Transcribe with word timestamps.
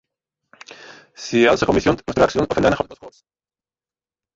She 1.15 1.45
also 1.45 1.67
commissioned 1.67 2.03
construction 2.03 2.41
of 2.41 2.57
a 2.57 2.59
nine-hole 2.61 2.87
golf 2.87 2.99
course. 2.99 3.23